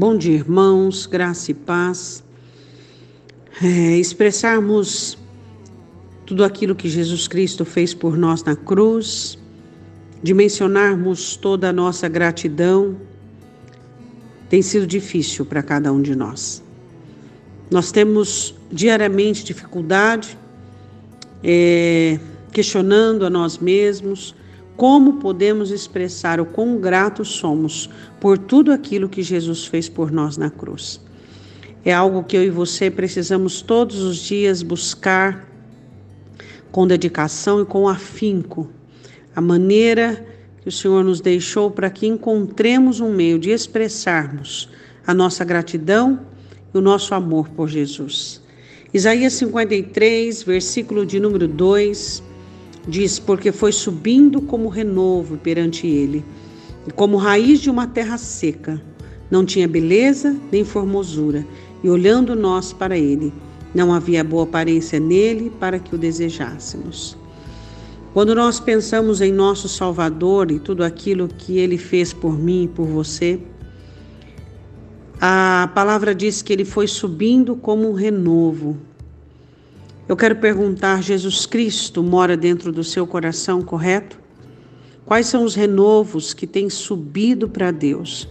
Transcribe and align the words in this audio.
Bom 0.00 0.16
dia, 0.16 0.36
irmãos, 0.36 1.04
graça 1.04 1.50
e 1.50 1.54
paz. 1.54 2.24
É, 3.62 3.98
expressarmos 3.98 5.18
tudo 6.24 6.42
aquilo 6.42 6.74
que 6.74 6.88
Jesus 6.88 7.28
Cristo 7.28 7.66
fez 7.66 7.92
por 7.92 8.16
nós 8.16 8.42
na 8.42 8.56
cruz, 8.56 9.38
dimensionarmos 10.22 11.36
toda 11.36 11.68
a 11.68 11.72
nossa 11.74 12.08
gratidão, 12.08 12.96
tem 14.48 14.62
sido 14.62 14.86
difícil 14.86 15.44
para 15.44 15.62
cada 15.62 15.92
um 15.92 16.00
de 16.00 16.16
nós. 16.16 16.62
Nós 17.70 17.92
temos 17.92 18.54
diariamente 18.72 19.44
dificuldade, 19.44 20.38
é, 21.44 22.18
questionando 22.50 23.26
a 23.26 23.28
nós 23.28 23.58
mesmos, 23.58 24.34
como 24.80 25.18
podemos 25.18 25.70
expressar 25.70 26.40
o 26.40 26.46
quão 26.46 26.78
gratos 26.78 27.28
somos 27.28 27.90
por 28.18 28.38
tudo 28.38 28.72
aquilo 28.72 29.10
que 29.10 29.22
Jesus 29.22 29.66
fez 29.66 29.90
por 29.90 30.10
nós 30.10 30.38
na 30.38 30.48
cruz? 30.48 30.98
É 31.84 31.92
algo 31.92 32.24
que 32.24 32.34
eu 32.34 32.42
e 32.42 32.48
você 32.48 32.90
precisamos 32.90 33.60
todos 33.60 34.00
os 34.00 34.16
dias 34.16 34.62
buscar 34.62 35.46
com 36.72 36.86
dedicação 36.86 37.60
e 37.60 37.66
com 37.66 37.86
afinco, 37.86 38.70
a 39.36 39.40
maneira 39.42 40.26
que 40.62 40.70
o 40.70 40.72
Senhor 40.72 41.04
nos 41.04 41.20
deixou 41.20 41.70
para 41.70 41.90
que 41.90 42.06
encontremos 42.06 43.00
um 43.00 43.12
meio 43.12 43.38
de 43.38 43.50
expressarmos 43.50 44.70
a 45.06 45.12
nossa 45.12 45.44
gratidão 45.44 46.20
e 46.72 46.78
o 46.78 46.80
nosso 46.80 47.14
amor 47.14 47.50
por 47.50 47.68
Jesus. 47.68 48.40
Isaías 48.94 49.34
53, 49.34 50.42
versículo 50.42 51.04
de 51.04 51.20
número 51.20 51.46
2 51.46 52.29
Diz: 52.90 53.20
Porque 53.20 53.52
foi 53.52 53.70
subindo 53.70 54.42
como 54.42 54.68
renovo 54.68 55.36
perante 55.36 55.86
ele, 55.86 56.24
e 56.88 56.90
como 56.90 57.16
raiz 57.16 57.60
de 57.60 57.70
uma 57.70 57.86
terra 57.86 58.18
seca. 58.18 58.82
Não 59.30 59.44
tinha 59.44 59.68
beleza 59.68 60.36
nem 60.50 60.64
formosura, 60.64 61.46
e 61.84 61.88
olhando 61.88 62.34
nós 62.34 62.72
para 62.72 62.98
ele, 62.98 63.32
não 63.72 63.94
havia 63.94 64.24
boa 64.24 64.42
aparência 64.42 64.98
nele 64.98 65.50
para 65.60 65.78
que 65.78 65.94
o 65.94 65.98
desejássemos. 65.98 67.16
Quando 68.12 68.34
nós 68.34 68.58
pensamos 68.58 69.20
em 69.20 69.30
nosso 69.30 69.68
Salvador 69.68 70.50
e 70.50 70.58
tudo 70.58 70.82
aquilo 70.82 71.28
que 71.28 71.58
ele 71.58 71.78
fez 71.78 72.12
por 72.12 72.36
mim 72.36 72.64
e 72.64 72.68
por 72.68 72.88
você, 72.88 73.38
a 75.20 75.70
palavra 75.76 76.12
diz 76.12 76.42
que 76.42 76.52
ele 76.52 76.64
foi 76.64 76.88
subindo 76.88 77.54
como 77.54 77.88
um 77.88 77.92
renovo, 77.92 78.76
eu 80.10 80.16
quero 80.16 80.34
perguntar: 80.34 81.04
Jesus 81.04 81.46
Cristo 81.46 82.02
mora 82.02 82.36
dentro 82.36 82.72
do 82.72 82.82
seu 82.82 83.06
coração, 83.06 83.62
correto? 83.62 84.18
Quais 85.06 85.28
são 85.28 85.44
os 85.44 85.54
renovos 85.54 86.34
que 86.34 86.48
têm 86.48 86.68
subido 86.68 87.48
para 87.48 87.70
Deus? 87.70 88.28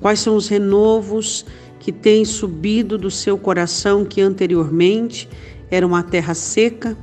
Quais 0.00 0.20
são 0.20 0.34
os 0.34 0.48
renovos 0.48 1.44
que 1.78 1.92
têm 1.92 2.24
subido 2.24 2.96
do 2.96 3.10
seu 3.10 3.36
coração 3.36 4.02
que 4.02 4.22
anteriormente 4.22 5.28
era 5.70 5.86
uma 5.86 6.02
terra 6.02 6.32
seca, 6.32 6.96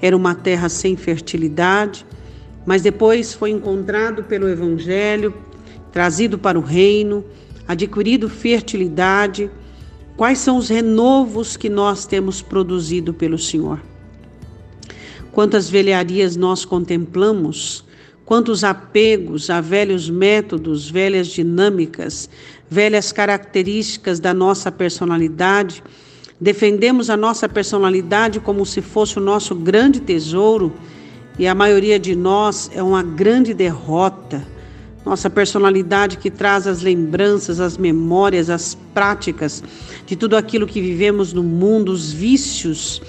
era 0.00 0.16
uma 0.16 0.34
terra 0.34 0.68
sem 0.68 0.96
fertilidade, 0.96 2.04
mas 2.66 2.82
depois 2.82 3.32
foi 3.32 3.50
encontrado 3.50 4.24
pelo 4.24 4.48
Evangelho, 4.48 5.32
trazido 5.92 6.36
para 6.36 6.58
o 6.58 6.62
reino, 6.62 7.24
adquirido 7.68 8.28
fertilidade 8.28 9.48
Quais 10.16 10.38
são 10.38 10.56
os 10.58 10.68
renovos 10.68 11.56
que 11.56 11.68
nós 11.68 12.06
temos 12.06 12.42
produzido 12.42 13.14
pelo 13.14 13.38
Senhor? 13.38 13.80
Quantas 15.32 15.70
velharias 15.70 16.36
nós 16.36 16.64
contemplamos, 16.64 17.84
quantos 18.24 18.62
apegos 18.62 19.48
a 19.48 19.60
velhos 19.60 20.10
métodos, 20.10 20.90
velhas 20.90 21.28
dinâmicas, 21.28 22.28
velhas 22.68 23.12
características 23.12 24.20
da 24.20 24.34
nossa 24.34 24.70
personalidade. 24.70 25.82
Defendemos 26.40 27.08
a 27.08 27.16
nossa 27.16 27.48
personalidade 27.48 28.40
como 28.40 28.66
se 28.66 28.80
fosse 28.80 29.18
o 29.18 29.22
nosso 29.22 29.54
grande 29.54 30.00
tesouro 30.00 30.72
e 31.38 31.46
a 31.46 31.54
maioria 31.54 31.98
de 31.98 32.14
nós 32.14 32.70
é 32.74 32.82
uma 32.82 33.02
grande 33.02 33.54
derrota 33.54 34.46
nossa 35.04 35.28
personalidade 35.28 36.16
que 36.16 36.30
traz 36.30 36.66
as 36.66 36.80
lembranças, 36.80 37.58
as 37.60 37.76
memórias, 37.76 38.48
as 38.48 38.76
práticas 38.94 39.62
de 40.06 40.14
tudo 40.14 40.36
aquilo 40.36 40.66
que 40.66 40.80
vivemos 40.80 41.32
no 41.32 41.42
mundo, 41.42 41.90
os 41.90 42.12
vícios, 42.12 43.02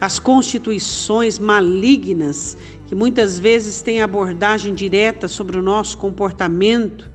as 0.00 0.18
constituições 0.18 1.38
malignas 1.38 2.56
que 2.86 2.94
muitas 2.94 3.38
vezes 3.38 3.82
têm 3.82 4.00
abordagem 4.00 4.74
direta 4.74 5.28
sobre 5.28 5.58
o 5.58 5.62
nosso 5.62 5.98
comportamento. 5.98 7.10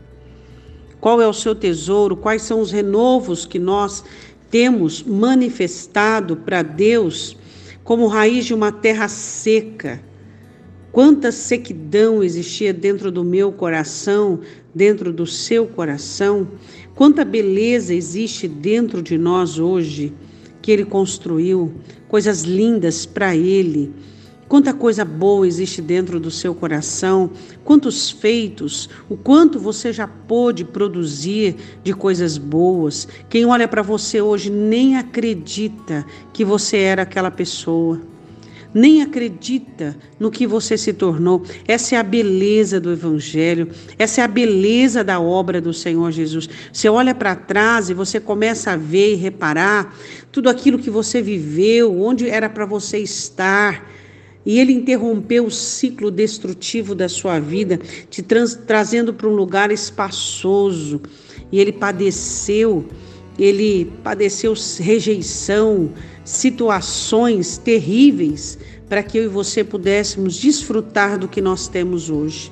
Qual 1.00 1.22
é 1.22 1.28
o 1.28 1.34
seu 1.34 1.56
tesouro? 1.56 2.16
Quais 2.16 2.42
são 2.42 2.60
os 2.60 2.72
renovos 2.72 3.46
que 3.46 3.60
nós 3.60 4.04
temos 4.50 5.04
manifestado 5.04 6.36
para 6.38 6.62
Deus 6.62 7.38
como 7.84 8.08
raiz 8.08 8.46
de 8.46 8.54
uma 8.54 8.72
terra 8.72 9.08
seca? 9.08 10.02
Quanta 10.96 11.30
sequidão 11.30 12.24
existia 12.24 12.72
dentro 12.72 13.12
do 13.12 13.22
meu 13.22 13.52
coração, 13.52 14.40
dentro 14.74 15.12
do 15.12 15.28
seu 15.28 15.68
coração, 15.68 16.48
quanta 16.96 17.26
beleza 17.26 17.94
existe 17.94 18.48
dentro 18.48 19.02
de 19.02 19.18
nós 19.18 19.60
hoje 19.60 20.14
que 20.62 20.72
ele 20.72 20.86
construiu, 20.86 21.74
coisas 22.08 22.44
lindas 22.44 23.06
para 23.06 23.36
ele. 23.36 23.92
Quanta 24.48 24.74
coisa 24.74 25.04
boa 25.04 25.46
existe 25.46 25.82
dentro 25.82 26.18
do 26.18 26.32
seu 26.32 26.56
coração, 26.56 27.30
quantos 27.66 28.10
feitos, 28.10 28.90
o 29.10 29.18
quanto 29.18 29.60
você 29.60 29.92
já 29.92 30.08
pôde 30.08 30.64
produzir 30.64 31.58
de 31.84 31.92
coisas 31.92 32.38
boas. 32.38 33.06
Quem 33.28 33.46
olha 33.46 33.68
para 33.68 33.82
você 33.82 34.22
hoje 34.22 34.50
nem 34.50 34.96
acredita 34.96 36.06
que 36.32 36.46
você 36.46 36.78
era 36.78 37.02
aquela 37.02 37.30
pessoa 37.30 38.00
nem 38.76 39.02
acredita 39.02 39.96
no 40.20 40.30
que 40.30 40.46
você 40.46 40.78
se 40.78 40.92
tornou. 40.92 41.42
Essa 41.66 41.96
é 41.96 41.98
a 41.98 42.04
beleza 42.04 42.78
do 42.78 42.92
Evangelho, 42.92 43.70
essa 43.98 44.20
é 44.20 44.24
a 44.26 44.28
beleza 44.28 45.02
da 45.02 45.18
obra 45.18 45.62
do 45.62 45.74
Senhor 45.74 46.12
Jesus. 46.12 46.50
Você 46.74 46.90
olha 46.90 47.16
para 47.16 47.38
trás 47.38 47.90
e 47.90 47.94
você 47.94 48.20
começa 48.20 48.72
a 48.72 48.76
ver 48.76 49.14
e 49.14 49.16
reparar 49.16 49.96
tudo 50.30 50.50
aquilo 50.50 50.78
que 50.78 50.90
você 50.90 51.22
viveu, 51.22 51.98
onde 52.02 52.30
era 52.30 52.50
para 52.50 52.66
você 52.66 52.98
estar. 52.98 53.90
E 54.46 54.60
ele 54.60 54.74
interrompeu 54.74 55.46
o 55.46 55.52
ciclo 55.52 56.12
destrutivo 56.12 56.94
da 56.94 57.08
sua 57.08 57.40
vida, 57.40 57.80
te 58.10 58.22
trazendo 58.22 59.14
para 59.14 59.28
um 59.28 59.34
lugar 59.36 59.72
espaçoso. 59.72 61.02
E 61.52 61.60
ele 61.60 61.72
padeceu, 61.72 62.86
ele 63.38 63.92
padeceu 64.04 64.54
rejeição, 64.80 65.92
situações 66.24 67.58
terríveis 67.58 68.58
para 68.88 69.04
que 69.04 69.18
eu 69.18 69.24
e 69.26 69.28
você 69.28 69.64
pudéssemos 69.64 70.38
desfrutar 70.38 71.18
do 71.18 71.28
que 71.28 71.42
nós 71.42 71.68
temos 71.68 72.10
hoje. 72.10 72.52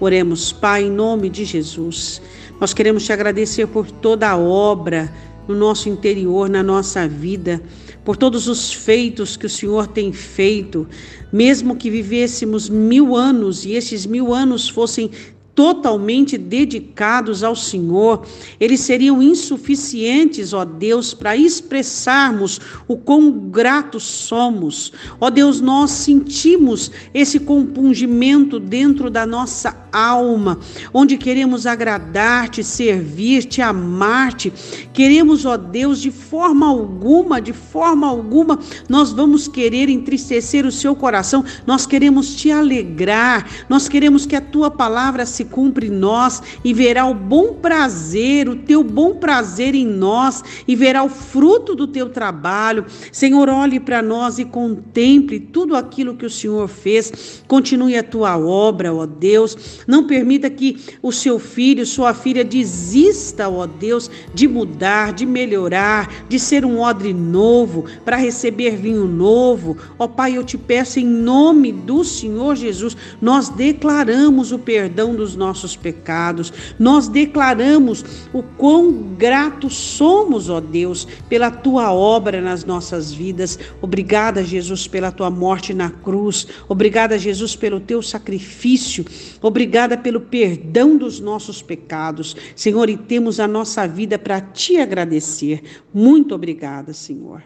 Oremos, 0.00 0.52
Pai, 0.52 0.84
em 0.84 0.90
nome 0.90 1.28
de 1.28 1.44
Jesus. 1.44 2.22
Nós 2.60 2.72
queremos 2.72 3.04
te 3.04 3.12
agradecer 3.12 3.66
por 3.66 3.90
toda 3.90 4.28
a 4.28 4.36
obra 4.36 5.12
no 5.46 5.54
nosso 5.54 5.88
interior, 5.88 6.48
na 6.48 6.62
nossa 6.62 7.06
vida, 7.06 7.62
por 8.04 8.16
todos 8.16 8.48
os 8.48 8.72
feitos 8.72 9.36
que 9.36 9.46
o 9.46 9.50
Senhor 9.50 9.86
tem 9.86 10.12
feito, 10.12 10.86
mesmo 11.32 11.76
que 11.76 11.90
vivêssemos 11.90 12.68
mil 12.68 13.14
anos 13.14 13.64
e 13.64 13.72
esses 13.72 14.06
mil 14.06 14.32
anos 14.32 14.68
fossem 14.68 15.10
totalmente 15.54 16.38
dedicados 16.38 17.42
ao 17.42 17.54
Senhor, 17.54 18.26
eles 18.58 18.80
seriam 18.80 19.22
insuficientes, 19.22 20.52
ó 20.52 20.64
Deus, 20.64 21.12
para 21.12 21.36
expressarmos 21.36 22.60
o 22.86 22.96
quão 22.96 23.30
gratos 23.30 24.04
somos. 24.04 24.92
Ó 25.20 25.28
Deus, 25.28 25.60
nós 25.60 25.90
sentimos 25.90 26.90
esse 27.12 27.40
compungimento 27.40 28.58
dentro 28.58 29.10
da 29.10 29.26
nossa 29.26 29.88
alma, 29.92 30.58
onde 30.94 31.16
queremos 31.16 31.66
agradar-te, 31.66 32.62
servir-te, 32.62 33.60
amar-te. 33.60 34.52
Queremos, 34.92 35.44
ó 35.44 35.56
Deus, 35.56 36.00
de 36.00 36.10
forma 36.10 36.66
alguma, 36.66 37.40
de 37.40 37.52
forma 37.52 38.06
alguma, 38.06 38.58
nós 38.88 39.12
vamos 39.12 39.48
querer 39.48 39.88
entristecer 39.88 40.64
o 40.64 40.72
seu 40.72 40.94
coração, 40.94 41.44
nós 41.66 41.86
queremos 41.86 42.34
te 42.34 42.50
alegrar, 42.50 43.46
nós 43.68 43.88
queremos 43.88 44.26
que 44.26 44.36
a 44.36 44.40
tua 44.40 44.70
palavra 44.70 45.26
se 45.26 45.39
cumpra 45.44 45.84
em 45.86 45.90
nós 45.90 46.42
e 46.64 46.72
verá 46.72 47.06
o 47.06 47.14
bom 47.14 47.54
prazer, 47.54 48.48
o 48.48 48.56
teu 48.56 48.82
bom 48.82 49.14
prazer 49.14 49.74
em 49.74 49.86
nós 49.86 50.42
e 50.66 50.74
verá 50.76 51.02
o 51.02 51.08
fruto 51.08 51.74
do 51.74 51.86
teu 51.86 52.08
trabalho. 52.10 52.84
Senhor, 53.12 53.48
olhe 53.48 53.80
para 53.80 54.02
nós 54.02 54.38
e 54.38 54.44
contemple 54.44 55.40
tudo 55.40 55.76
aquilo 55.76 56.14
que 56.14 56.26
o 56.26 56.30
Senhor 56.30 56.68
fez. 56.68 57.42
Continue 57.46 57.96
a 57.96 58.02
tua 58.02 58.38
obra, 58.38 58.92
ó 58.92 59.06
Deus. 59.06 59.84
Não 59.86 60.06
permita 60.06 60.48
que 60.50 60.78
o 61.02 61.12
seu 61.12 61.38
filho, 61.38 61.86
sua 61.86 62.14
filha 62.14 62.44
desista, 62.44 63.48
ó 63.48 63.66
Deus, 63.66 64.10
de 64.34 64.46
mudar, 64.46 65.12
de 65.12 65.26
melhorar, 65.26 66.26
de 66.28 66.38
ser 66.38 66.64
um 66.64 66.80
odre 66.80 67.12
novo, 67.12 67.84
para 68.04 68.16
receber 68.16 68.76
vinho 68.76 69.06
novo. 69.06 69.76
Ó 69.98 70.06
Pai, 70.06 70.36
eu 70.36 70.44
te 70.44 70.58
peço 70.58 70.98
em 70.98 71.06
nome 71.06 71.72
do 71.72 72.04
Senhor 72.04 72.56
Jesus, 72.56 72.96
nós 73.20 73.48
declaramos 73.48 74.52
o 74.52 74.58
perdão 74.58 75.14
dos 75.14 75.29
dos 75.30 75.36
nossos 75.36 75.76
pecados. 75.76 76.52
Nós 76.78 77.08
declaramos 77.08 78.04
o 78.32 78.42
quão 78.42 78.92
gratos 79.16 79.74
somos, 79.74 80.48
ó 80.48 80.60
Deus, 80.60 81.06
pela 81.28 81.50
tua 81.50 81.92
obra 81.92 82.40
nas 82.40 82.64
nossas 82.64 83.12
vidas. 83.12 83.58
Obrigada, 83.80 84.42
Jesus, 84.42 84.86
pela 84.86 85.12
tua 85.12 85.30
morte 85.30 85.72
na 85.72 85.90
cruz. 85.90 86.46
Obrigada, 86.68 87.18
Jesus, 87.18 87.54
pelo 87.54 87.80
teu 87.80 88.02
sacrifício. 88.02 89.04
Obrigada 89.40 89.96
pelo 89.96 90.20
perdão 90.20 90.96
dos 90.96 91.20
nossos 91.20 91.62
pecados. 91.62 92.36
Senhor, 92.56 92.88
e 92.88 92.96
temos 92.96 93.38
a 93.38 93.46
nossa 93.46 93.86
vida 93.86 94.18
para 94.18 94.40
te 94.40 94.78
agradecer. 94.78 95.62
Muito 95.94 96.34
obrigada, 96.34 96.92
Senhor. 96.92 97.42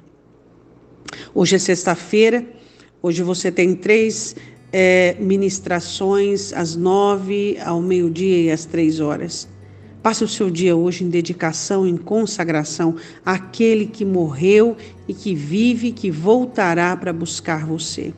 Hoje 1.34 1.56
é 1.56 1.58
sexta-feira. 1.58 2.44
Hoje 3.02 3.22
você 3.22 3.52
tem 3.52 3.74
três 3.74 4.34
é, 4.76 5.16
ministrações 5.20 6.52
às 6.52 6.74
nove, 6.74 7.56
ao 7.64 7.80
meio-dia 7.80 8.42
e 8.42 8.50
às 8.50 8.64
três 8.64 8.98
horas. 8.98 9.48
Passe 10.02 10.24
o 10.24 10.28
seu 10.28 10.50
dia 10.50 10.74
hoje 10.74 11.04
em 11.04 11.08
dedicação, 11.08 11.86
em 11.86 11.96
consagração 11.96 12.96
àquele 13.24 13.86
que 13.86 14.04
morreu 14.04 14.76
e 15.06 15.14
que 15.14 15.32
vive, 15.32 15.92
que 15.92 16.10
voltará 16.10 16.96
para 16.96 17.12
buscar 17.12 17.64
você. 17.64 18.12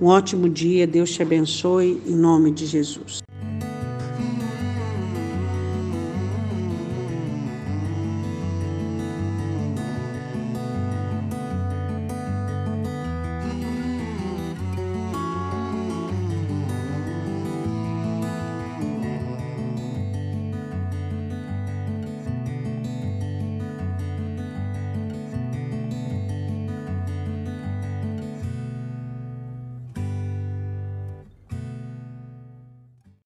Um 0.00 0.06
ótimo 0.06 0.48
dia, 0.48 0.86
Deus 0.86 1.10
te 1.10 1.22
abençoe, 1.22 2.00
em 2.06 2.14
nome 2.14 2.52
de 2.52 2.66
Jesus. 2.66 3.20